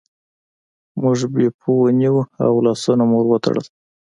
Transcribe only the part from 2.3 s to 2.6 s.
او